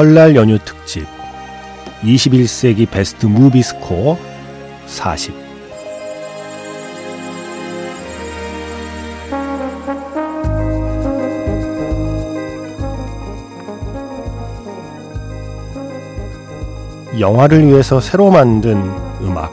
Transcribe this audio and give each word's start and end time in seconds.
설날 0.00 0.34
연휴 0.34 0.58
특집 0.58 1.06
21세기 2.02 2.88
best 2.88 3.26
movie 3.26 3.62
score 3.62 4.16
40 4.86 5.34
영화를 17.18 17.66
위해서 17.66 18.00
새로 18.00 18.30
만든 18.30 18.82
음악 19.20 19.52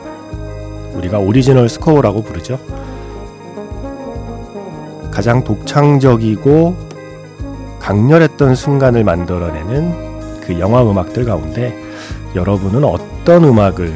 우리가 0.94 1.20
original 1.20 1.68
score라고 1.68 2.22
부르죠. 2.22 2.58
가장 5.11 5.44
독창적이고 5.44 6.78
강렬했던 7.82 8.56
순간을 8.56 9.04
만들어내는 9.04 10.07
그 10.48 10.58
영화 10.59 10.81
음악들 10.81 11.26
가운데 11.26 11.78
여러분은 12.34 12.86
어떤 12.86 13.44
음악을 13.44 13.94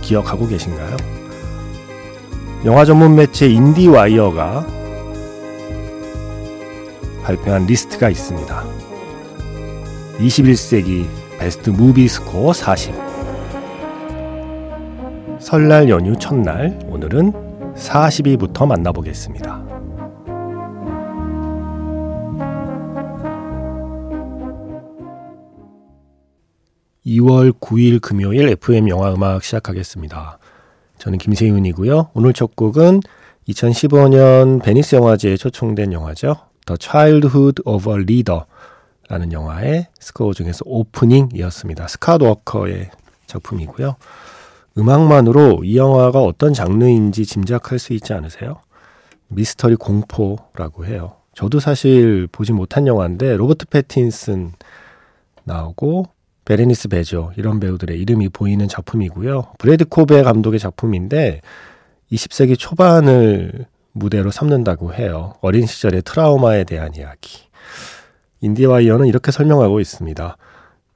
기억하고 0.00 0.46
계신가요? 0.46 0.96
영화 2.64 2.84
전문 2.84 3.16
매체 3.16 3.48
인디와이어가 3.48 4.64
발표한 7.24 7.66
리스트가 7.66 8.08
있습니다. 8.08 8.64
21세기 10.20 11.06
best 11.38 11.70
movie 11.70 12.08
score 12.08 12.52
40 12.52 12.94
설날 15.40 15.88
연휴 15.88 16.16
첫날 16.16 16.78
오늘은 16.88 17.32
40위부터 17.76 18.66
만나보겠습니다. 18.66 19.67
2월 27.08 27.52
9일 27.58 28.02
금요일 28.02 28.48
FM 28.50 28.88
영화 28.90 29.14
음악 29.14 29.42
시작하겠습니다. 29.42 30.38
저는 30.98 31.18
김세윤이고요. 31.18 32.10
오늘 32.12 32.34
첫 32.34 32.54
곡은 32.54 33.00
2015년 33.48 34.62
베니스 34.62 34.94
영화제에 34.94 35.38
초청된 35.38 35.94
영화죠. 35.94 36.36
The 36.66 36.76
Childhood 36.78 37.62
of 37.64 37.90
a 37.90 38.02
Leader 38.02 38.42
라는 39.08 39.32
영화의 39.32 39.86
스코어 39.98 40.34
중에서 40.34 40.60
오프닝이었습니다. 40.66 41.88
스캇 41.88 42.24
워커의 42.24 42.90
작품이고요. 43.26 43.96
음악만으로 44.76 45.64
이 45.64 45.78
영화가 45.78 46.20
어떤 46.20 46.52
장르인지 46.52 47.24
짐작할 47.24 47.78
수 47.78 47.94
있지 47.94 48.12
않으세요? 48.12 48.60
미스터리 49.28 49.76
공포라고 49.76 50.84
해요. 50.84 51.14
저도 51.32 51.58
사실 51.58 52.28
보지 52.30 52.52
못한 52.52 52.86
영화인데 52.86 53.36
로버트 53.36 53.66
패틴슨 53.68 54.52
나오고 55.44 56.17
베레니스 56.48 56.88
베조 56.88 57.32
이런 57.36 57.60
배우들의 57.60 58.00
이름이 58.00 58.30
보이는 58.30 58.66
작품이고요. 58.66 59.52
브래디 59.58 59.84
코베 59.84 60.22
감독의 60.22 60.58
작품인데 60.58 61.42
20세기 62.10 62.58
초반을 62.58 63.66
무대로 63.92 64.30
삼는다고 64.30 64.94
해요. 64.94 65.34
어린 65.42 65.66
시절의 65.66 66.04
트라우마에 66.06 66.64
대한 66.64 66.94
이야기. 66.96 67.42
인디와이어는 68.40 69.08
이렇게 69.08 69.30
설명하고 69.30 69.78
있습니다. 69.78 70.38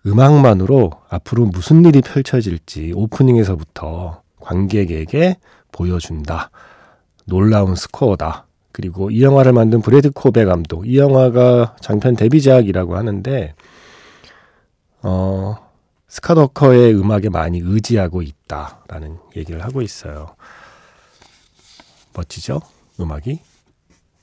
음악만으로 0.06 0.90
앞으로 1.10 1.44
무슨 1.44 1.84
일이 1.84 2.00
펼쳐질지 2.00 2.94
오프닝에서부터 2.96 4.22
관객에게 4.40 5.36
보여준다. 5.70 6.50
놀라운 7.26 7.74
스코어다. 7.74 8.46
그리고 8.72 9.10
이 9.10 9.22
영화를 9.22 9.52
만든 9.52 9.82
브래디 9.82 10.12
코베 10.12 10.46
감독. 10.46 10.88
이 10.88 10.96
영화가 10.96 11.76
장편 11.82 12.16
데뷔작이라고 12.16 12.96
하는데 12.96 13.52
어, 15.02 15.56
스캇 16.08 16.45
워커의 16.45 16.94
음악에 16.94 17.28
많이 17.28 17.60
의지하고 17.62 18.22
있다라는 18.22 19.18
얘기를 19.36 19.64
하고 19.64 19.82
있어요. 19.82 20.34
멋지죠? 22.14 22.60
음악이? 23.00 23.40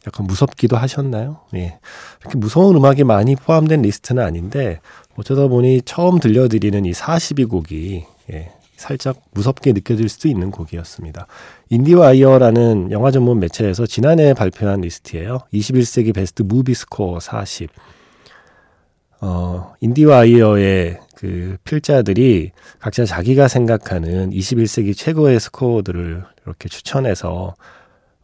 약간 0.07 0.27
무섭기도 0.27 0.77
하셨나요? 0.77 1.41
예. 1.55 1.79
이렇게 2.21 2.37
무서운 2.37 2.75
음악이 2.75 3.03
많이 3.03 3.35
포함된 3.35 3.81
리스트는 3.81 4.23
아닌데, 4.23 4.79
어쩌다 5.17 5.47
보니 5.47 5.81
처음 5.83 6.19
들려드리는 6.19 6.85
이 6.85 6.91
40위 6.91 7.42
곡이, 7.42 8.05
예, 8.31 8.51
살짝 8.77 9.21
무섭게 9.31 9.73
느껴질 9.73 10.07
수도 10.07 10.29
있는 10.29 10.51
곡이었습니다. 10.51 11.27
인디와이어라는 11.69 12.91
영화 12.91 13.11
전문 13.11 13.39
매체에서 13.39 13.85
지난해 13.85 14.33
발표한 14.33 14.81
리스트예요. 14.81 15.39
21세기 15.53 16.13
best 16.13 16.43
movie 16.43 16.73
score 16.73 17.19
40. 17.19 17.69
어, 19.21 19.73
인디와이어의 19.81 20.99
그 21.15 21.57
필자들이 21.63 22.51
각자 22.79 23.05
자기가 23.05 23.47
생각하는 23.47 24.29
21세기 24.29 24.95
최고의 24.95 25.39
스코어들을 25.39 26.23
이렇게 26.45 26.69
추천해서 26.69 27.55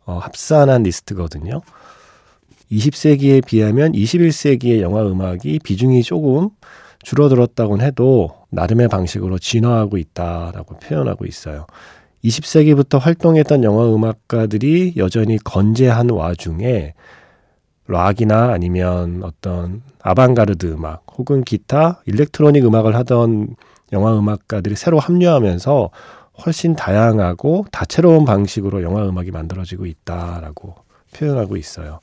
어, 0.05 0.17
합산한 0.19 0.83
리스트거든요. 0.83 1.61
20세기에 2.71 3.45
비하면 3.45 3.91
21세기의 3.91 4.81
영화 4.81 5.05
음악이 5.05 5.59
비중이 5.63 6.03
조금 6.03 6.49
줄어들었다곤 7.03 7.81
해도 7.81 8.31
나름의 8.49 8.87
방식으로 8.87 9.37
진화하고 9.37 9.97
있다라고 9.97 10.79
표현하고 10.79 11.25
있어요. 11.25 11.67
20세기부터 12.23 12.99
활동했던 12.99 13.63
영화 13.63 13.93
음악가들이 13.93 14.93
여전히 14.97 15.37
건재한 15.37 16.09
와중에 16.09 16.93
락이나 17.87 18.51
아니면 18.51 19.21
어떤 19.23 19.81
아방가르드 20.01 20.65
음악 20.67 21.03
혹은 21.17 21.43
기타, 21.43 22.01
일렉트로닉 22.05 22.65
음악을 22.65 22.95
하던 22.95 23.55
영화 23.93 24.17
음악가들이 24.17 24.75
새로 24.75 24.99
합류하면서 24.99 25.89
훨씬 26.45 26.75
다양하고 26.75 27.65
다채로운 27.71 28.25
방식으로 28.25 28.83
영화 28.83 29.07
음악이 29.07 29.31
만들어지고 29.31 29.85
있다라고 29.85 30.75
표현하고 31.13 31.57
있어요. 31.57 31.99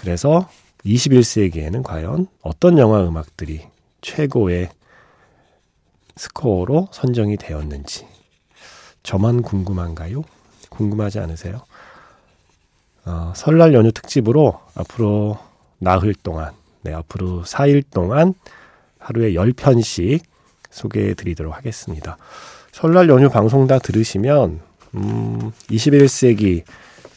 그래서 0.00 0.48
21세기에는 0.84 1.82
과연 1.82 2.26
어떤 2.42 2.78
영화 2.78 3.06
음악들이 3.06 3.62
최고의 4.00 4.70
스코어로 6.16 6.88
선정이 6.92 7.36
되었는지 7.36 8.06
저만 9.02 9.42
궁금한가요? 9.42 10.22
궁금하지 10.70 11.20
않으세요? 11.20 11.62
어, 13.08 13.32
설날 13.34 13.72
연휴 13.72 13.90
특집으로 13.90 14.60
앞으로 14.74 15.38
나흘 15.78 16.14
동안, 16.14 16.52
네, 16.82 16.92
앞으로 16.92 17.42
4일 17.42 17.82
동안 17.90 18.34
하루에 18.98 19.32
10편씩 19.32 20.20
소개해 20.68 21.14
드리도록 21.14 21.56
하겠습니다. 21.56 22.18
설날 22.70 23.08
연휴 23.08 23.30
방송 23.30 23.66
다 23.66 23.78
들으시면, 23.78 24.60
음, 24.94 25.52
21세기, 25.70 26.64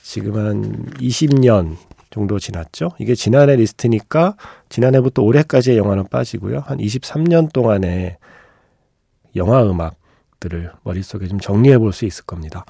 지금 0.01 0.37
한 0.37 0.85
20년 0.93 1.75
정도 2.09 2.39
지났죠? 2.39 2.91
이게 2.97 3.13
지난해 3.13 3.57
리스트니까 3.57 4.37
지난해부터 4.69 5.21
올해까지의 5.23 5.77
영화는 5.77 6.07
빠지고요. 6.09 6.63
한 6.65 6.77
23년 6.77 7.51
동안의 7.51 8.17
영화 9.35 9.63
음악들을 9.63 10.71
머릿속에 10.83 11.27
좀 11.27 11.39
정리해 11.39 11.77
볼 11.77 11.91
수 11.91 12.05
있을 12.05 12.23
겁니다. 12.25 12.65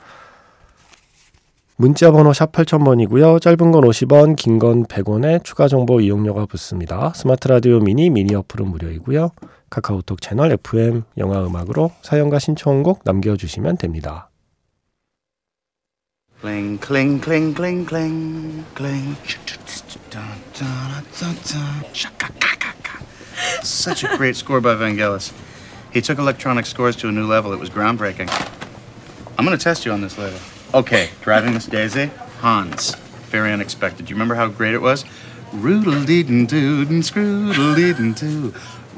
문자 1.81 2.11
번호 2.11 2.31
샵 2.31 2.51
8000번이고요. 2.51 3.41
짧은 3.41 3.71
건 3.71 3.81
50원, 3.81 4.35
긴 4.35 4.59
건 4.59 4.85
100원에 4.85 5.43
추가 5.43 5.67
정보 5.67 5.99
이용료가 5.99 6.45
붙습니다. 6.45 7.11
스마트 7.15 7.47
라디오 7.47 7.79
미니 7.79 8.11
미니 8.11 8.35
어플은 8.35 8.67
무료이고요. 8.67 9.31
카카오톡 9.71 10.21
채널 10.21 10.51
FM 10.51 11.01
영화 11.17 11.43
음악으로 11.43 11.91
사연과 12.03 12.37
신청곡 12.37 13.03
남겨 13.03 13.35
주시면 13.35 13.77
됩니다. 13.77 14.29
Later. 30.19 30.50
Okay, 30.74 31.10
driving 31.22 31.54
Miss 31.54 31.66
Daisy, 31.66 32.10
Hans. 32.40 32.94
Very 33.30 33.52
unexpected. 33.52 34.06
Do 34.06 34.10
you 34.10 34.16
remember 34.16 34.34
how 34.34 34.48
great 34.48 34.74
it 34.74 34.82
was? 34.82 35.04
Roodle-dee-doo, 35.52 36.86
scroodle-dee-doo, 37.02 38.52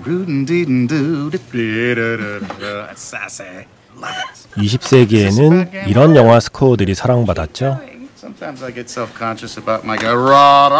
Rootin' 0.04 0.46
deedin' 0.46 0.86
doo, 0.88 1.28
da-da-da-da-da. 1.30 2.86
That's 2.86 3.02
sassy. 3.02 3.66
Love 3.96 4.14
it. 4.16 4.46
20세기에는 4.56 5.88
이런 5.88 6.14
영화 6.16 6.40
스코어들이 6.40 6.94
사랑받았죠. 6.94 7.80
Sometimes 8.16 8.62
I 8.62 8.70
get 8.72 8.88
self-conscious 8.90 9.56
about 9.58 9.84
my 9.84 9.96
guy. 9.96 10.12
Ra-da-da-da. 10.14 10.72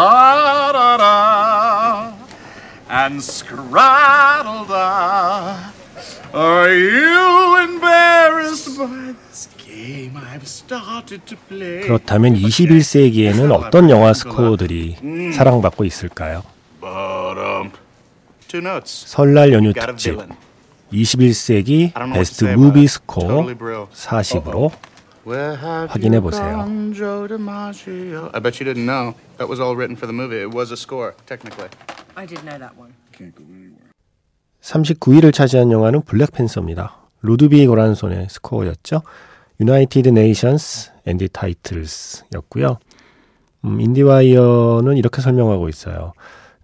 And 2.89 3.21
scraddle-da. 3.21 4.75
Are 6.33 6.73
you 6.73 7.57
embarrassed 7.61 8.77
by 8.77 9.13
this 9.29 9.47
Game 9.84 10.16
I've 10.16 10.44
started 10.46 11.22
to 11.26 11.36
play? 11.48 11.80
그렇다면 11.82 12.34
21세기에는 12.34 13.52
어떤 13.52 13.90
영화 13.90 14.12
스코어들이 14.14 14.96
사랑받고 15.34 15.84
있을까요? 15.84 16.42
Ba-dum. 16.80 17.70
Two 18.48 18.60
notes. 18.60 19.04
설날 19.08 19.52
연휴 19.52 19.72
특집 19.72 20.10
villain. 20.12 20.36
21세기 20.92 21.92
I 21.94 22.02
don't 22.02 22.12
know 22.12 22.18
what 22.18 22.36
to 22.36 22.46
베스트 22.46 22.54
무비. 22.56 22.86
스코어 22.88 23.26
Totally 23.28 23.54
bro. 23.58 23.88
40으로 23.92 24.70
Where 25.26 25.56
have 25.56 25.88
확인해 25.88 26.20
보세요. 26.20 26.56
gone, 26.64 26.92
Joe 26.94 27.26
DiMaggio? 27.28 28.30
I 28.34 28.40
bet 28.40 28.60
you 28.60 28.64
didn't 28.68 28.84
know. 28.84 29.14
That 29.38 29.48
was 29.48 29.58
all 29.60 29.74
written 29.74 29.96
for 29.96 30.06
the 30.06 30.12
movie. 30.12 30.40
It 30.40 30.52
was 30.54 30.70
a 30.70 30.76
score, 30.76 31.14
technically. 31.26 31.68
I 32.14 32.26
did 32.26 32.44
know 32.44 32.58
that 32.58 32.76
one. 32.76 32.92
39위를 34.60 35.32
차지한 35.32 35.70
영화는 35.72 36.02
블랙팬서입니다. 36.02 36.96
루드비 37.22 37.66
고란손의 37.66 38.28
스코어였죠. 38.28 39.02
Nations 39.60 40.90
End 41.06 41.28
Titles였고요. 41.28 42.78
음, 43.64 43.80
인디와이어는 43.80 44.96
이렇게 44.96 45.22
설명하고 45.22 45.68
있어요. 45.68 46.12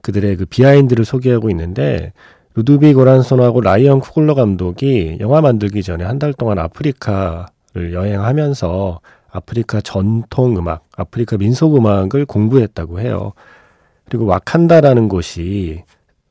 그들의 0.02 0.36
그 0.36 0.46
behind를 0.46 1.04
소개하고 1.04 1.50
있는데 1.50 2.12
루드비 2.54 2.94
고란손하고 2.94 3.60
라이언 3.60 4.00
쿠글러 4.00 4.34
감독이 4.34 5.18
영화 5.20 5.40
만들기 5.40 5.82
전에 5.82 6.04
한 6.04 6.18
달 6.18 6.32
동안 6.32 6.58
아프리카를 6.58 7.92
여행하면서 7.92 9.00
아프리카 9.30 9.80
전통 9.80 10.56
음악, 10.56 10.84
아프리카 10.96 11.36
민속 11.36 11.76
음악을 11.76 12.26
공부했다고 12.26 13.00
해요. 13.00 13.32
그리고 14.08 14.26
와칸다라는 14.26 15.08
곳이 15.08 15.84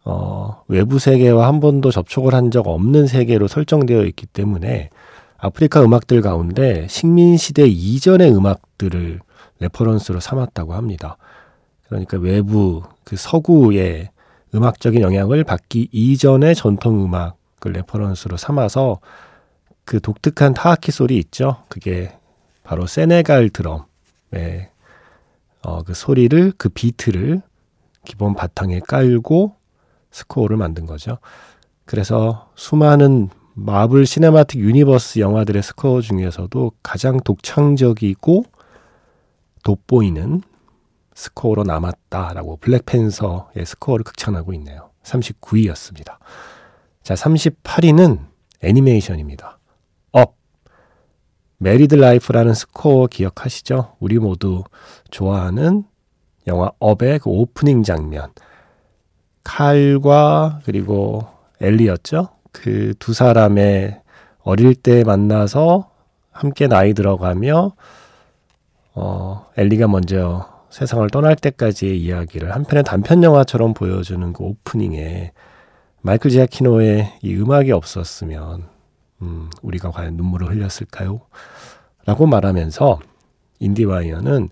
어, 0.03 0.63
외부 0.67 0.99
세계와 0.99 1.47
한 1.47 1.59
번도 1.61 1.91
접촉을 1.91 2.33
한 2.33 2.49
적 2.51 2.67
없는 2.67 3.07
세계로 3.07 3.47
설정되어 3.47 4.03
있기 4.05 4.25
때문에 4.25 4.89
아프리카 5.41 5.83
음악들 5.83 6.21
가운데 6.21 6.85
식민시대 6.89 7.65
이전의 7.67 8.35
음악들을 8.35 9.19
reference로 9.59 10.19
삼았다고 10.19 10.73
합니다. 10.73 11.17
그러니까 11.87 12.17
외부 12.17 12.83
그 13.03 13.15
서구의 13.15 14.09
음악적인 14.53 15.01
영향을 15.01 15.43
받기 15.43 15.89
이전의 15.91 16.55
전통 16.55 17.03
음악을 17.05 17.73
reference로 17.73 18.37
삼아서 18.37 18.99
그 19.85 19.99
독특한 20.01 20.53
타악기 20.53 20.91
소리 20.91 21.17
있죠. 21.17 21.63
그게 21.69 22.11
바로 22.63 22.85
세네갈 22.85 23.49
드럼의 23.49 24.69
어, 25.63 25.83
그 25.83 25.93
소리를 25.93 26.53
그 26.57 26.69
비트를 26.69 27.41
기본 28.05 28.33
바탕에 28.33 28.79
깔고 28.81 29.55
스코어를 30.11 30.57
만든 30.57 30.85
거죠. 30.85 31.17
그래서 31.85 32.49
수많은 32.55 33.29
마블 33.61 34.05
시네마틱 34.05 34.61
유니버스 34.61 35.19
영화들의 35.19 35.61
스코어 35.61 35.99
중에서도 35.99 36.71
가장 36.81 37.19
독창적이고 37.19 38.45
돋보이는 39.63 40.41
스코어로 41.13 41.63
남았다라고 41.63 42.57
블랙팬서의 42.57 43.65
스코어를 43.65 44.05
극찬하고 44.05 44.53
있네요. 44.53 44.91
39위였습니다. 45.03 46.17
자, 47.03 47.13
38위는 47.15 48.27
애니메이션입니다. 48.61 49.59
Up. 50.13 50.35
Married 51.57 51.95
Life라는 51.95 52.53
스코어 52.53 53.07
기억하시죠? 53.07 53.97
우리 53.99 54.19
모두 54.19 54.63
좋아하는 55.11 55.83
영화 56.47 56.71
Up의 56.79 57.19
그 57.19 57.29
오프닝 57.29 57.83
장면. 57.83 58.31
칼과 59.43 60.61
그리고 60.63 61.27
엘리였죠. 61.59 62.38
그 62.51 62.93
두 62.99 63.13
사람의 63.13 64.01
어릴 64.39 64.75
때 64.75 65.03
만나서 65.03 65.91
함께 66.31 66.67
나이 66.67 66.93
들어가며 66.93 67.73
어 68.93 69.47
엘리가 69.57 69.87
먼저 69.87 70.59
세상을 70.69 71.07
떠날 71.09 71.35
때까지의 71.35 71.99
이야기를 71.99 72.53
한편의 72.53 72.83
단편 72.83 73.23
영화처럼 73.23 73.73
보여주는 73.73 74.33
그 74.33 74.43
오프닝에 74.43 75.31
마이클 76.01 76.31
지아키노의 76.31 77.19
이 77.21 77.35
음악이 77.35 77.71
없었으면 77.71 78.67
음, 79.21 79.49
우리가 79.61 79.91
과연 79.91 80.15
눈물을 80.15 80.49
흘렸을까요? 80.49 81.21
라고 82.05 82.25
말하면서 82.25 82.99
인디와이어는 83.59 84.49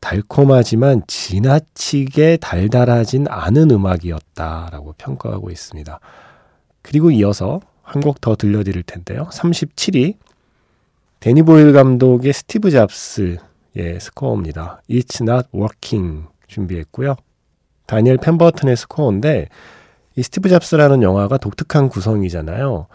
달콤하지만 0.00 1.02
지나치게 1.08 2.36
달달하진 2.36 3.26
않은 3.28 3.72
음악이었다라고 3.72 4.94
평가하고 4.98 5.50
있습니다. 5.50 5.98
그리고 6.86 7.10
이어서 7.10 7.60
한 7.82 8.00
곡 8.02 8.20
더 8.20 8.34
들려드릴 8.36 8.82
텐데요. 8.82 9.28
37위 9.32 10.16
데니 11.20 11.42
보일 11.42 11.72
감독의 11.72 12.32
스티브 12.32 12.70
잡스의 12.70 13.38
스코어입니다. 14.00 14.82
It's 14.90 15.20
Not 15.22 15.48
Working 15.54 16.26
준비했고요. 16.46 17.16
다니엘 17.86 18.18
펜버튼의 18.18 18.76
스코어인데 18.76 19.48
이 20.16 20.22
스티브 20.22 20.48
잡스라는 20.48 21.02
영화가 21.02 21.38
독특한 21.38 21.88
구성이잖아요. 21.88 22.86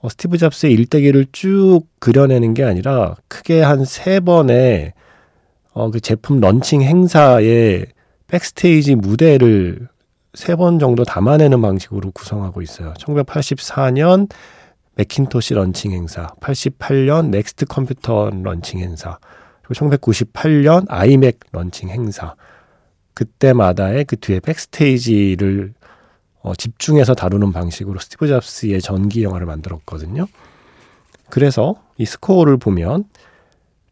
어, 0.00 0.08
스티브 0.08 0.36
잡스의 0.38 0.72
일대기를 0.72 1.26
쭉 1.32 1.82
그려내는 2.00 2.54
게 2.54 2.64
아니라 2.64 3.14
크게 3.28 3.62
한 3.62 3.84
세 3.84 4.20
번의 4.20 4.92
어, 5.72 5.90
그 5.90 6.00
제품 6.00 6.40
런칭 6.40 6.82
행사의 6.82 7.86
backstage 8.26 8.96
무대를 8.96 9.88
세 10.34 10.56
번 10.56 10.78
정도 10.78 11.04
담아내는 11.04 11.60
방식으로 11.60 12.10
구성하고 12.12 12.62
있어요. 12.62 12.94
1984년 12.94 14.30
맥킨토시 14.94 15.54
런칭 15.54 15.92
행사, 15.92 16.28
88년 16.40 17.28
넥스트 17.30 17.66
컴퓨터 17.66 18.30
런칭 18.30 18.80
행사, 18.80 19.18
그리고 19.62 19.88
1998년 19.88 20.86
아이맥 20.88 21.38
런칭 21.52 21.90
행사. 21.90 22.34
그때마다의 23.14 24.06
그 24.06 24.16
뒤에 24.16 24.40
backstage를 24.40 25.74
어, 26.40 26.54
집중해서 26.54 27.14
다루는 27.14 27.52
방식으로 27.52 27.98
스티브 28.00 28.26
잡스의 28.26 28.80
전기 28.80 29.22
영화를 29.22 29.46
만들었거든요. 29.46 30.26
그래서 31.30 31.76
이 31.98 32.04
스코어를 32.04 32.56
보면 32.56 33.04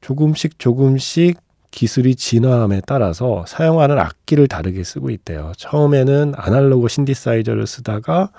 조금씩 0.01 0.59
조금씩 0.59 1.39
기술이 1.71 2.17
진화함에 2.17 2.83
따라서 2.87 3.45
사용하는 3.47 3.99
악기를 3.99 4.49
다르게 4.49 4.83
쓰고 4.85 5.11
있대요. 5.11 5.53
처음에는 5.57 6.35
아날로그 6.37 6.89
신디사이저를 6.89 7.67
쓰다가 7.67 8.31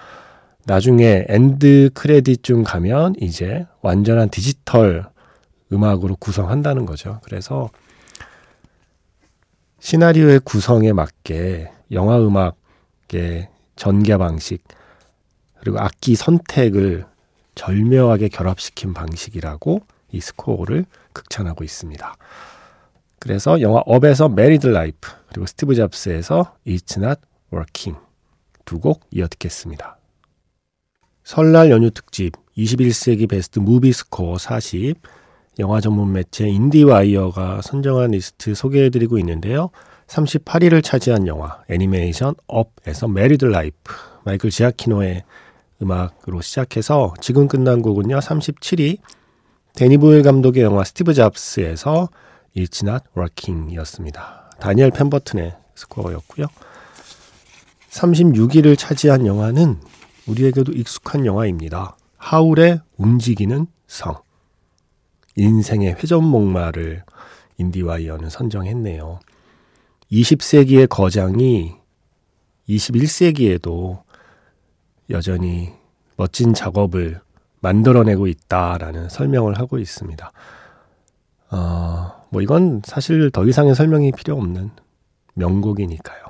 나중에 0.66 1.26
end 1.28 1.92
credit쯤 1.94 2.64
가면 2.64 3.16
이제 3.20 3.66
완전한 3.82 4.30
디지털 4.30 5.06
음악으로 5.72 6.18
구성한다는 6.18 6.86
거죠. 6.86 7.20
그래서 7.24 7.70
시나리오의 9.80 10.42
구성에 10.42 10.94
맞게 10.94 11.72
영화 11.92 12.20
음악의 12.20 13.50
전개 13.76 14.16
방식 14.18 14.64
그리고 15.60 15.80
악기 15.80 16.16
선택을 16.16 17.06
절묘하게 17.56 18.30
결합시킨 18.30 18.94
방식이라고 18.94 19.82
이 20.12 20.22
스코어를 20.22 20.86
극찬하고 21.14 21.64
있습니다. 21.64 22.16
그래서 23.22 23.62
영화 23.62 23.84
업에서 23.86 24.28
Married 24.30 24.66
Life 24.66 25.12
그리고 25.30 25.46
스티브 25.46 25.76
잡스에서 25.76 26.56
It's 26.66 26.98
Not 26.98 27.22
Working 27.54 28.00
두 28.66 28.80
곡 28.80 29.02
이어 29.12 29.28
듣겠습니다. 29.28 29.98
설날 31.24 31.70
연휴 31.70 31.92
특집 31.92 32.34
21세기 32.58 33.30
베스트 33.30 33.60
movie 33.60 33.94
score 33.94 34.40
40 34.40 34.96
영화 35.60 35.80
전문 35.82 36.12
매체 36.14 36.48
인디와이어가 36.48 37.62
선정한 37.62 38.12
리스트 38.12 38.56
소개해드리고 38.56 39.20
있는데요. 39.20 39.70
38위를 40.08 40.84
차지한 40.84 41.28
영화 41.28 41.62
애니메이션 41.70 42.34
업에서 42.48 43.08
Married 43.08 43.46
Life 43.46 43.94
마이클 44.24 44.50
지아키노의 44.50 45.24
음악으로 45.84 46.42
시작해서 46.42 47.14
지금 47.22 47.48
끝난 47.48 47.84
곡은요. 47.84 48.18
37위 48.18 48.98
데니 49.76 49.98
보일 49.98 50.24
감독의 50.24 50.64
영화 50.64 50.84
스티브 50.84 51.14
잡스에서 51.14 52.10
It's 52.56 52.88
Not 52.88 53.06
Working이었습니다. 53.16 54.52
다니엘 54.60 54.92
펨버튼의 54.92 55.56
스코어였고요. 55.76 56.48
36위를 57.90 58.78
차지한 58.78 59.26
영화는 59.26 59.80
우리에게도 60.28 60.72
익숙한 60.74 61.26
영화입니다. 61.26 61.98
하울의 62.18 62.82
움직이는 62.98 63.68
성. 63.88 64.16
인생의 65.36 65.96
회전목마를 65.96 67.04
인디와이어는 67.58 68.30
선정했네요. 68.30 69.20
20세기의 70.12 70.90
거장이 70.90 71.76
21세기에도 72.68 74.04
여전히 75.10 75.74
멋진 76.18 76.54
작업을 76.54 77.22
만들어내고 77.62 78.28
있다라는 78.28 79.10
설명을 79.10 79.58
하고 79.58 79.78
있습니다. 79.78 80.32
어, 81.52 82.21
뭐 82.32 82.42
이건 82.42 82.82
사실 82.86 83.30
더 83.30 83.46
이상의 83.46 83.76
설명이 83.76 84.14
필요 84.14 84.38
없는 84.38 84.72
명곡이니까요. 85.34 86.22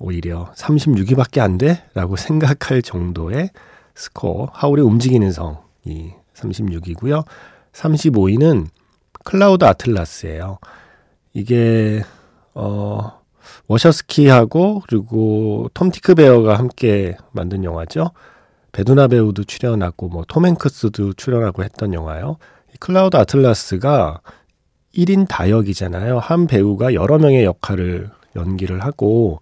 오히려 0.00 0.52
36위밖에 0.56 1.38
안 1.38 1.56
돼? 1.56 1.84
라고 1.94 2.16
생각할 2.16 2.82
정도의 2.82 3.50
스코어, 3.94 4.50
하울의 4.52 4.84
움직이는 4.84 5.30
성이 5.30 6.14
36위고요. 6.34 7.24
35위는 7.72 8.66
클라우드 9.24 9.64
아틀라스예요. 9.64 10.58
이게 11.32 12.02
어 12.54 13.20
워쇼스키하고 13.68 14.82
그리고 14.88 15.70
톰 15.74 15.92
티크베어가 15.92 16.58
함께 16.58 17.16
만든 17.30 17.62
영화죠. 17.62 18.10
배두나 18.72 19.06
배우도 19.06 19.44
출연하고 19.44 20.08
뭐 20.08 20.30
톰 20.30 20.46
행크스도 20.46 21.12
출연하고 21.12 21.62
했던 21.62 21.94
영화요. 21.94 22.38
클라우드 22.80 23.16
아틀라스가 23.16 24.20
1인 24.96 25.26
다역이잖아요. 25.28 26.18
한 26.18 26.46
배우가 26.46 26.94
여러 26.94 27.18
명의 27.18 27.44
역할을 27.44 28.10
연기를 28.36 28.84
하고 28.84 29.40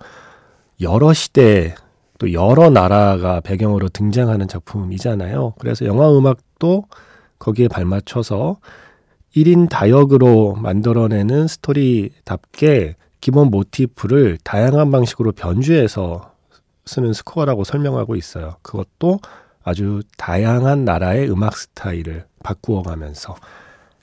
여러 0.81 1.13
시대 1.13 1.75
또 2.19 2.33
여러 2.33 2.71
나라가 2.71 3.41
배경으로 3.41 3.89
등장하는 3.89 4.49
작품이잖아요. 4.49 5.55
그래서 5.59 5.85
영화 5.87 6.11
음악도 6.17 6.85
거기에 7.39 7.69
발맞춰서 7.69 8.59
1인 9.35 9.69
다역으로 9.69 10.55
만들어내는 10.55 11.49
스토리답게 11.49 12.97
기본 13.21 13.49
모티프를 13.51 14.39
다양한 14.45 14.91
방식으로 14.91 15.33
변주해서 15.33 16.33
쓰는 16.85 17.13
스코어라고 17.13 17.65
설명하고 17.65 18.17
있어요. 18.17 18.57
그것도 18.63 19.21
아주 19.65 20.03
다양한 20.17 20.85
나라의 20.85 21.31
음악 21.31 21.57
스타일을 21.57 22.25
바꾸어 22.43 22.83
가면서 22.83 23.37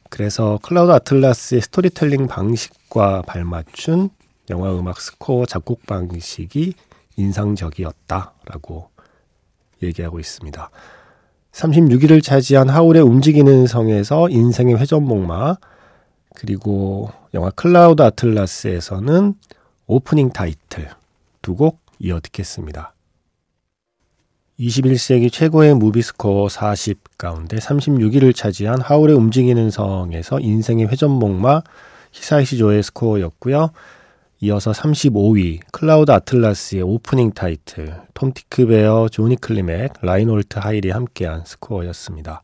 그래서 0.09 0.59
클라우드 0.63 0.91
아틀라스의 0.91 1.61
스토리텔링 1.61 2.27
방식과 2.27 3.21
발맞춘 3.23 4.09
영화 4.49 4.73
음악 4.77 4.99
스코어 4.99 5.45
작곡 5.45 5.85
방식이 5.85 6.73
인상적이었다라고 7.15 8.89
얘기하고 9.83 10.19
있습니다. 10.19 10.69
36위를 11.51 12.23
차지한 12.23 12.69
하울의 12.69 13.01
움직이는 13.03 13.67
성에서 13.67 14.29
인생의 14.29 14.77
회전목마 14.79 15.57
그리고 16.35 17.11
영화 17.33 17.49
클라우드 17.51 18.01
아틀라스에서는 18.01 19.35
opening 19.87 20.29
title 20.31 20.89
두 21.41 21.55
곡 21.55 21.79
이어 21.99 22.19
듣겠습니다. 22.19 22.93
21세기 24.59 25.31
최고의 25.31 25.73
movie 25.75 26.12
score 26.12 26.49
40 26.49 27.17
가운데 27.17 27.55
36위를 27.57 28.35
차지한 28.35 28.81
하울의 28.81 29.15
움직이는 29.15 29.71
성에서 29.71 30.41
인생의 30.41 30.87
회전목마 30.87 31.61
히사이시조의 32.11 32.83
스코어였고요. 32.83 33.71
이어서 34.41 34.71
35위 34.71 35.59
클라우드 35.71 36.11
아틀라스의 36.11 36.81
opening 36.81 37.31
title 37.31 38.01
톰 38.13 38.33
티크베어, 38.33 39.09
조니 39.09 39.37
클리맥, 39.37 39.93
라이놀트 40.01 40.59
하일이 40.59 40.89
함께한 40.91 41.43
스코어였습니다. 41.45 42.41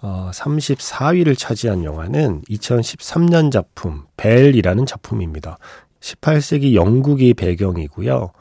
어, 0.00 0.30
34위를 0.32 1.38
차지한 1.38 1.84
영화는 1.84 2.42
2013년 2.48 3.52
작품 3.52 4.04
벨이라는 4.16 4.86
작품입니다. 4.86 5.58
18세기 6.00 6.74
영국이 6.74 7.34
배경이고요. 7.34 8.32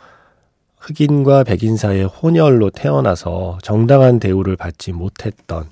흑인과 0.81 1.43
백인 1.43 1.77
사이의 1.77 2.05
혼혈로 2.05 2.71
태어나서 2.71 3.59
정당한 3.61 4.19
대우를 4.19 4.55
받지 4.55 4.91
못했던 4.91 5.69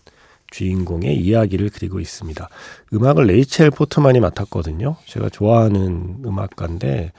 주인공의 0.52 1.18
이야기를 1.18 1.70
그리고 1.74 2.00
있습니다. 2.00 2.48
음악을 2.94 3.26
레이첼 3.26 3.72
포트만이 3.72 4.20
맡았거든요. 4.20 4.98
제가 5.06 5.30
좋아하는 5.30 6.18
음악가인데 6.26 7.12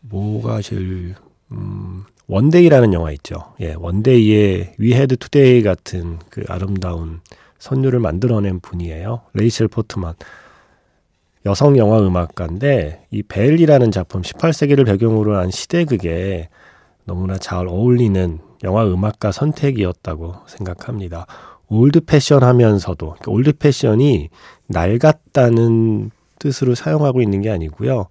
뭐가 0.00 0.60
제일 0.60 1.14
음, 1.50 2.04
원데이라는 2.26 2.92
영화 2.92 3.10
있죠. 3.12 3.54
예, 3.60 3.74
원데이의 3.78 4.74
We 4.76 4.92
Had 4.92 5.16
Today 5.16 5.62
같은 5.62 6.18
그 6.28 6.44
아름다운 6.46 7.20
선율을 7.58 8.00
만들어낸 8.00 8.60
분이에요. 8.60 9.22
레이첼 9.32 9.68
포트만. 9.68 10.14
여성 11.46 11.78
영화 11.78 11.98
음악가인데 12.00 13.06
이 13.10 13.22
벨이라는 13.22 13.90
작품 13.92 14.20
18세기를 14.20 14.84
배경으로 14.84 15.36
한 15.36 15.50
시대극에 15.50 16.48
너무나 17.08 17.38
잘 17.38 17.66
어울리는 17.66 18.38
영화 18.64 18.86
음악가 18.86 19.32
선택이었다고 19.32 20.34
생각합니다. 20.46 21.26
old 21.68 22.02
fashion 22.02 22.42
하면서도 22.42 23.16
old 23.26 23.54
fashion이 23.54 24.28
낡았다는 24.66 26.10
뜻으로 26.38 26.74
사용하고 26.74 27.22
있는 27.22 27.40
게 27.40 27.50
아니고요. 27.50 28.08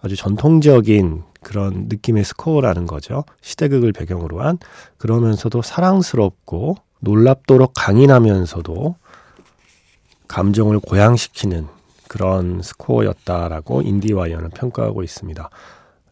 아주 0.00 0.16
전통적인 0.16 1.24
그런 1.42 1.88
느낌의 1.88 2.24
스코어라는 2.24 2.86
거죠. 2.86 3.24
시대극을 3.42 3.92
배경으로 3.92 4.40
한 4.40 4.58
그러면서도 4.96 5.60
사랑스럽고 5.60 6.76
놀랍도록 7.00 7.72
강인하면서도 7.76 8.96
감정을 10.26 10.80
고양시키는 10.80 11.66
그런 12.08 12.62
스코어였다라고 12.62 13.82
인디와이어는 13.82 14.50
평가하고 14.50 15.02
있습니다. 15.02 15.50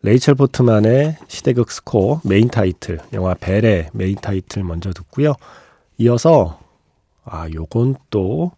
레이첼 0.07 0.37
포트만의 0.37 1.17
시대극 1.27 1.73
스코어 1.73 2.21
main 2.23 2.47
title 2.47 3.01
영화 3.13 3.35
벨의 3.35 3.91
main 3.93 4.15
title 4.15 4.63
먼저 4.63 4.93
듣고요. 4.93 5.35
이어서 5.99 6.61
아, 7.25 7.49
요건 7.53 7.97
또 8.09 8.53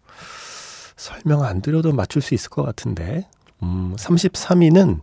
설명 0.99 1.45
안 1.45 1.63
드려도 1.63 1.93
맞출 1.95 2.21
수 2.21 2.35
있을 2.35 2.51
것 2.51 2.65
같은데. 2.65 3.27
음, 3.63 3.97
33위는 3.97 5.01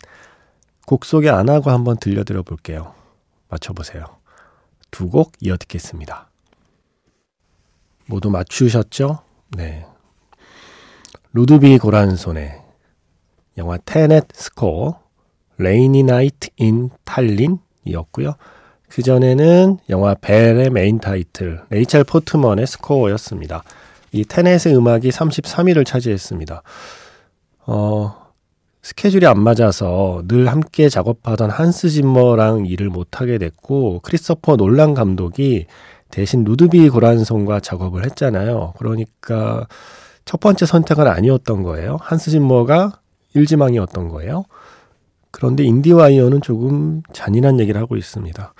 곡 0.86 1.06
소개 1.06 1.30
안 1.30 1.50
하고 1.50 1.72
한번 1.72 1.98
들려드려 1.98 2.44
볼게요. 2.44 2.94
맞춰보세요. 3.50 4.06
두 4.92 5.10
곡 5.10 5.32
이어 5.42 5.58
듣겠습니다. 5.58 6.30
모두 8.06 8.30
맞추셨죠? 8.30 9.18
네. 9.58 9.84
루드비 11.34 11.80
고란손의 11.80 12.62
영화 13.58 13.78
테넷 13.78 14.28
스코어 14.32 15.05
Rainy 15.58 16.04
Night 16.04 16.50
in 16.58 16.90
Tallinn이었고요. 17.04 18.34
그 18.90 19.02
전에는 19.02 19.80
영화 19.90 20.14
벨의 20.14 20.70
main 20.70 21.00
title 21.00 21.62
레이첼 21.70 22.06
포트먼의 22.06 22.66
스코어였습니다. 22.68 23.64
이 24.12 24.24
테넷의 24.24 24.76
음악이 24.76 25.10
33위를 25.10 25.86
차지했습니다. 25.86 26.62
어, 27.68 28.26
스케줄이 28.82 29.26
안 29.26 29.40
맞아서 29.40 30.22
늘 30.28 30.48
함께 30.48 30.90
작업하던 30.90 31.50
한스 31.50 31.90
짐머랑 31.90 32.68
일을 32.68 32.90
못하게 32.90 33.38
됐고 33.38 34.00
크리스토퍼 34.04 34.58
놀란 34.58 34.94
감독이 34.94 35.66
대신 36.12 36.44
루드비 36.44 36.90
고란송과 36.90 37.60
작업을 37.62 38.06
했잖아요. 38.06 38.76
그러니까 38.78 39.68
첫 40.24 40.40
번째 40.40 40.66
선택은 40.66 41.08
아니었던 41.08 41.64
거예요. 41.64 41.98
한스 42.00 42.32
짐머가 42.32 43.00
일지망이었던 43.34 44.10
거예요. 44.10 44.46
그런데 45.36 45.66
인디와이어는 45.66 46.40
조금 46.40 47.02
잔인한 47.12 47.60
얘기를 47.60 47.82
하고 47.82 47.98
있습니다. 47.98 48.54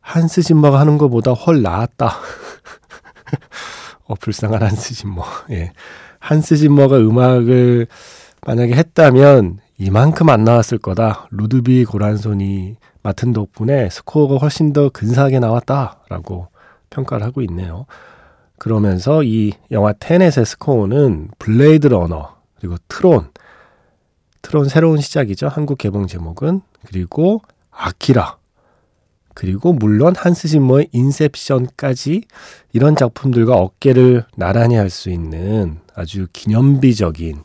한스 0.00 0.42
짐머가 0.42 0.78
하는 0.78 0.96
것보다 0.96 1.32
훨 1.32 1.60
나았다. 1.60 2.06
어, 4.06 4.14
불쌍한 4.14 4.62
한스 4.62 4.94
짐머. 4.94 5.24
예. 5.50 5.72
한스 6.20 6.56
짐머가 6.56 6.98
음악을 6.98 7.88
만약에 8.46 8.74
했다면 8.74 9.58
이만큼 9.76 10.28
안 10.28 10.44
나왔을 10.44 10.78
거다. 10.78 11.26
루드비 11.32 11.84
고란손이 11.86 12.76
맡은 13.02 13.32
덕분에 13.32 13.90
스코어가 13.90 14.36
훨씬 14.36 14.72
더 14.72 14.88
근사하게 14.88 15.40
나왔다라고 15.40 16.46
평가를 16.90 17.26
하고 17.26 17.42
있네요. 17.42 17.86
그러면서 18.56 19.24
이 19.24 19.50
영화 19.72 19.92
테넷의 19.94 20.46
스코어는 20.46 21.30
블레이드 21.40 21.88
러너 21.88 22.36
그리고 22.60 22.76
트론 22.86 23.30
트론 24.42 24.68
새로운 24.68 25.00
시작이죠. 25.00 25.48
한국 25.48 25.78
개봉 25.78 26.06
제목은 26.06 26.62
그리고 26.86 27.42
아키라 27.70 28.38
그리고 29.34 29.72
물론 29.72 30.14
한스 30.16 30.48
짐머의 30.48 30.88
인셉션까지 30.92 32.24
이런 32.72 32.96
작품들과 32.96 33.56
어깨를 33.56 34.24
나란히 34.36 34.74
할 34.74 34.90
수 34.90 35.10
있는 35.10 35.80
아주 35.94 36.26
기념비적인 36.32 37.42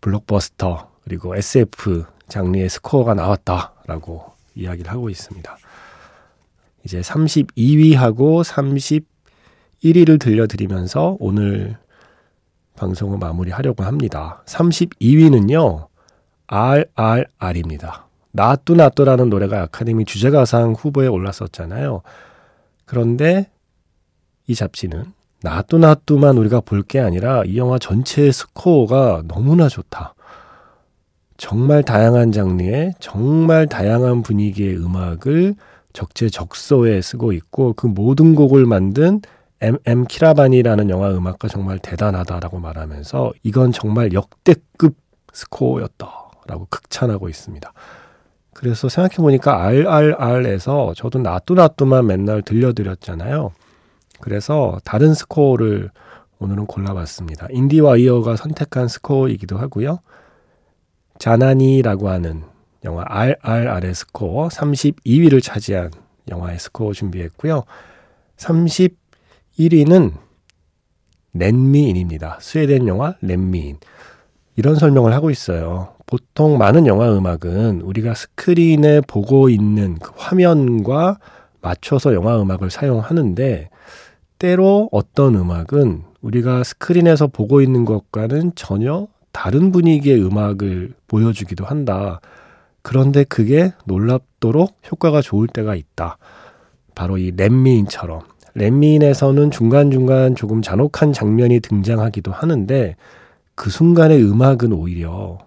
블록버스터 0.00 0.90
그리고 1.04 1.36
SF 1.36 2.04
장르의 2.28 2.68
스코어가 2.68 3.14
나왔다라고 3.14 4.24
이야기를 4.54 4.90
하고 4.90 5.08
있습니다. 5.08 5.56
이제 6.84 7.00
32위하고 7.00 8.44
31위를 9.82 10.20
들려드리면서 10.20 11.16
오늘 11.18 11.76
방송을 12.76 13.18
마무리하려고 13.18 13.84
합니다. 13.84 14.42
32위는요, 14.46 15.88
RRR입니다. 16.46 18.06
나뚜나뚜라는 18.32 19.30
노래가 19.30 19.62
아카데미 19.62 20.04
주제가상 20.04 20.72
후보에 20.72 21.06
올랐었잖아요. 21.06 22.02
그런데 22.84 23.50
이 24.46 24.54
잡지는 24.54 25.12
나뚜 25.42 25.78
나뚜만 25.78 26.36
우리가 26.38 26.60
볼 26.60 26.82
게 26.82 27.00
아니라 27.00 27.42
이 27.44 27.56
영화 27.56 27.78
전체의 27.78 28.32
스코어가 28.32 29.22
너무나 29.26 29.68
좋다. 29.68 30.14
정말 31.36 31.82
다양한 31.82 32.32
장르의 32.32 32.94
정말 32.98 33.66
다양한 33.66 34.22
분위기의 34.22 34.76
음악을 34.76 35.54
적재적소에 35.92 37.00
쓰고 37.00 37.32
있고 37.32 37.72
그 37.74 37.86
모든 37.86 38.34
곡을 38.34 38.66
만든 38.66 39.20
M.M. 39.60 40.04
키라반이라는 40.06 40.90
영화 40.90 41.10
음악가 41.10 41.48
정말 41.48 41.78
대단하다라고 41.78 42.58
말하면서 42.60 43.32
이건 43.42 43.72
정말 43.72 44.12
역대급 44.12 44.94
스코어였다 45.32 46.25
라고 46.46 46.66
극찬하고 46.70 47.28
있습니다. 47.28 47.72
그래서 48.54 48.88
생각해보니까 48.88 49.64
RRR에서 49.66 50.94
저도 50.96 51.18
나뚜나뚜만 51.18 52.06
맨날 52.06 52.42
들려드렸잖아요. 52.42 53.52
그래서 54.20 54.78
다른 54.84 55.12
스코어를 55.12 55.90
오늘은 56.38 56.66
골라봤습니다. 56.66 57.48
IndieWire가 57.50 58.36
선택한 58.36 58.88
스코어이기도 58.88 59.58
하고요. 59.58 60.00
Janani라고 61.18 62.08
하는 62.08 62.44
영화 62.84 63.04
RRR의 63.06 63.94
스코어 63.94 64.48
32위를 64.48 65.42
차지한 65.42 65.90
영화의 66.28 66.58
스코어 66.58 66.92
준비했고요. 66.92 67.64
31위는 68.36 70.12
Let 71.34 71.56
Me 71.56 71.71
In입니다. 71.71 72.38
스웨덴 72.40 72.88
영화 72.88 73.14
Let 73.20 73.42
Me 73.42 73.56
In. 73.56 73.78
이런 74.56 74.74
설명을 74.76 75.12
하고 75.12 75.30
있어요. 75.30 75.94
보통 76.06 76.56
많은 76.56 76.86
영화 76.86 77.12
음악은 77.12 77.82
우리가 77.82 78.14
스크린에 78.14 79.02
보고 79.02 79.48
있는 79.48 79.96
그 79.98 80.12
화면과 80.16 81.18
맞춰서 81.60 82.14
영화 82.14 82.40
음악을 82.40 82.70
사용하는데 82.70 83.68
때로 84.38 84.88
어떤 84.92 85.34
음악은 85.34 86.02
우리가 86.20 86.64
스크린에서 86.64 87.28
보고 87.28 87.60
있는 87.60 87.84
것과는 87.84 88.52
전혀 88.54 89.08
다른 89.32 89.72
분위기의 89.72 90.24
음악을 90.24 90.94
보여주기도 91.08 91.64
한다. 91.64 92.20
그런데 92.82 93.24
그게 93.24 93.72
놀랍도록 93.84 94.78
효과가 94.90 95.20
좋을 95.20 95.48
때가 95.48 95.74
있다. 95.74 96.18
바로 96.94 97.18
이 97.18 97.32
렛미인처럼. 97.36 98.22
렛미인에서는 98.54 99.50
중간중간 99.50 100.34
조금 100.34 100.62
잔혹한 100.62 101.12
장면이 101.12 101.60
등장하기도 101.60 102.32
하는데 102.32 102.96
그 103.56 103.70
순간의 103.70 104.22
음악은 104.22 104.72
오히려 104.72 105.38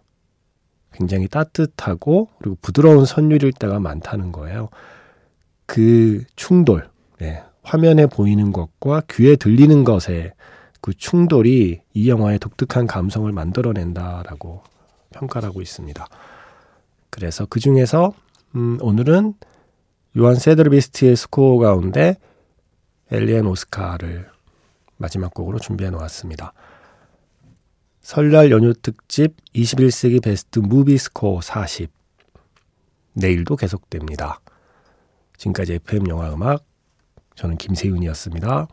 굉장히 0.92 1.30
따뜻하고 1.30 2.28
그리고 2.40 2.58
부드러운 2.62 3.06
선율일 3.06 3.54
때가 3.54 3.80
많다는 3.80 4.34
거예요. 4.34 4.70
그 5.66 6.24
충돌, 6.36 6.90
네, 7.20 7.42
화면에 7.62 8.08
보이는 8.08 8.52
것과 8.52 9.04
귀에 9.10 9.36
들리는 9.36 9.84
것의 9.84 10.34
그 10.82 10.94
충돌이 10.94 11.82
이 11.94 12.10
영화의 12.10 12.40
독특한 12.40 12.88
감성을 12.88 13.32
만들어낸다라고 13.32 14.64
평가를 15.12 15.50
하고 15.50 15.62
있습니다. 15.62 16.06
그래서 17.12 17.46
그 17.46 17.60
중에서 17.60 18.14
음, 18.56 18.80
오늘은 18.82 19.36
요한 20.18 20.36
쇠데르크비스트의 20.36 21.16
스코어 21.16 21.60
가운데 21.60 22.18
Eli 23.12 23.29
and 23.29 23.46
Oskar를 23.46 24.30
마지막 24.98 25.34
곡으로 25.34 25.60
준비해 25.60 25.92
놓았습니다. 25.92 26.54
설날 28.02 28.50
연휴 28.52 28.74
특집 28.74 29.36
21세기 29.54 30.24
베스트 30.24 30.60
movie 30.60 30.98
스코어 30.98 31.42
40 31.42 31.92
내일도 33.14 33.56
계속됩니다. 33.56 34.40
지금까지 35.38 35.74
FM 35.76 36.08
영화 36.08 36.34
음악 36.34 36.66
저는 37.36 37.58
김세윤이었습니다. 37.58 38.68